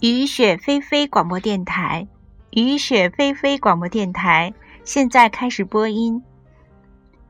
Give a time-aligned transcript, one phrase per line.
[0.00, 2.08] 雨雪霏霏广播电台，
[2.52, 4.50] 雨雪霏霏广播电台
[4.82, 6.22] 现在开始播音。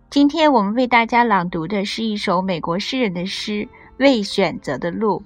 [0.09, 3.53] 今天我们为大家朗读的是一首美国诗人的诗
[3.97, 5.21] 《未选择的路》。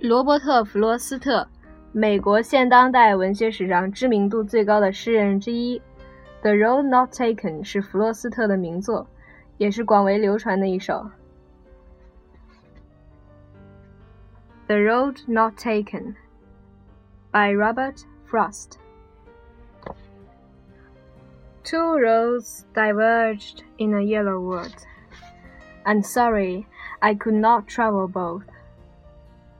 [0.00, 1.48] 罗伯特·弗罗斯特，
[1.90, 5.78] 美国现当代文学史上知名度最高的诗人之一，
[6.42, 9.06] 《The Road Not Taken》是弗罗斯特的名作，
[9.56, 11.06] 也是广为流传的一首。
[14.66, 16.16] The Road Not Taken
[17.32, 18.78] by Robert Frost.
[21.62, 24.74] Two roads diverged in a yellow wood,
[25.84, 26.66] and sorry
[27.02, 28.46] I could not travel both.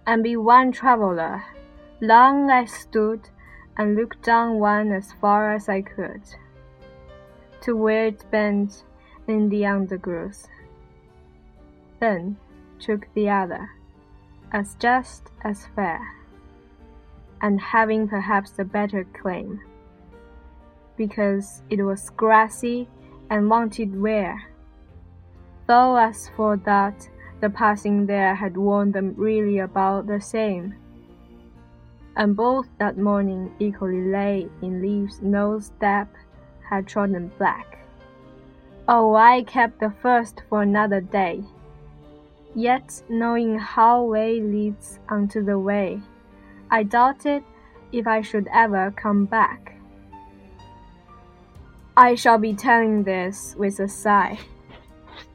[0.07, 1.45] And be one traveler,
[2.01, 3.29] long I stood
[3.77, 6.23] and looked down one as far as I could,
[7.61, 8.85] to where it bent
[9.29, 10.49] in the undergrowth.
[12.01, 12.39] Then
[12.79, 13.69] took the other
[14.55, 16.01] as just as fair,
[17.43, 19.61] and having perhaps a better claim,
[20.97, 22.89] because it was grassy
[23.31, 24.41] and wanted wear.
[25.67, 27.09] Though as for that,
[27.41, 30.77] the passing there had worn them really about the same.
[32.17, 36.15] And both that morning equally lay in leaves no step
[36.71, 37.85] had trodden black.
[38.87, 41.43] Oh, I kept the first for another day
[42.55, 46.01] Yet, knowing how way leads unto the way,
[46.71, 47.43] I doubted
[47.91, 49.77] if I should ever come back.
[51.97, 54.39] I shall be telling this with a sigh.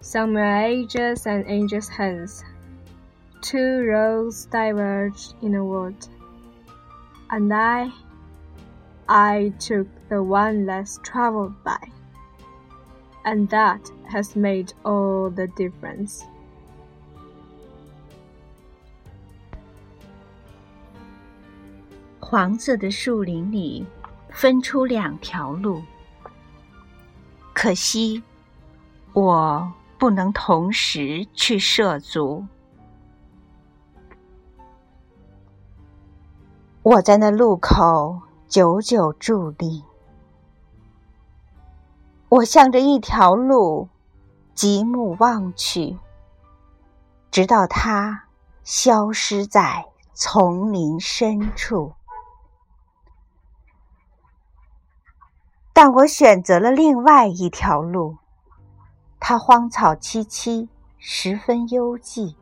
[0.02, 2.44] Somewhere ages and ages hence,
[3.42, 5.96] two roads diverged in a wood,
[7.32, 7.92] and I,
[9.08, 11.80] I took the one less traveled by,
[13.26, 16.26] and that has made all the difference.
[22.30, 23.84] 黄色的树林里
[24.30, 25.82] 分出两条路，
[27.56, 28.22] 可惜
[29.14, 32.46] 我不能同时去涉足。
[36.84, 39.84] 我在那路口久久伫立，
[42.30, 43.90] 我向着一条路
[44.54, 45.98] 极目望去，
[47.32, 48.26] 直到它
[48.64, 49.84] 消失在
[50.14, 51.92] 丛林深处。
[55.82, 58.18] 但我选择了另外一条路，
[59.18, 60.68] 它荒草萋萋，
[60.98, 62.36] 十分幽寂，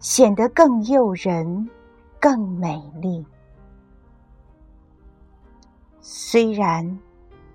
[0.00, 1.70] 显得更诱人，
[2.18, 3.24] 更美丽。
[6.00, 6.98] 虽然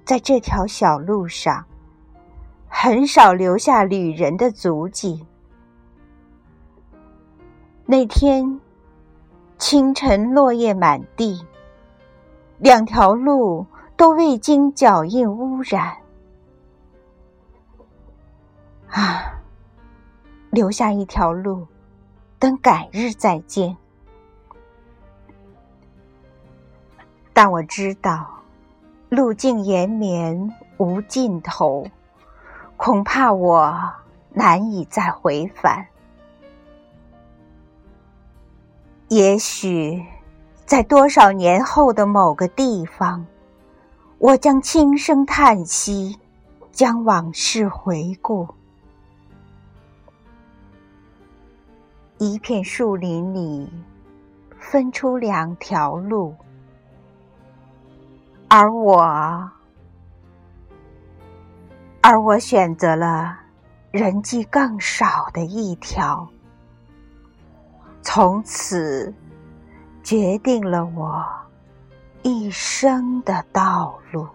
[0.05, 1.65] 在这条小路上，
[2.69, 5.27] 很少留下旅人的足迹。
[7.85, 8.61] 那天
[9.57, 11.45] 清晨，落叶满地，
[12.59, 13.67] 两条路。
[14.03, 15.95] 都未经脚印污染，
[18.89, 19.41] 啊！
[20.49, 21.65] 留下一条路，
[22.37, 23.77] 等改日再见。
[27.31, 28.27] 但我知道，
[29.07, 31.87] 路径延绵无尽头，
[32.75, 33.73] 恐怕我
[34.33, 35.87] 难以再回返。
[39.07, 40.05] 也许，
[40.65, 43.25] 在多少年后的某个地方。
[44.23, 46.17] 我将轻声叹息，
[46.71, 48.47] 将往事回顾。
[52.19, 53.69] 一片树林里
[54.57, 56.33] 分出两条路，
[58.47, 59.03] 而我，
[61.99, 63.37] 而我选择了
[63.91, 66.25] 人迹更少的一条，
[68.01, 69.13] 从此
[70.01, 71.42] 决定了我。
[72.23, 74.25] 一生的道路。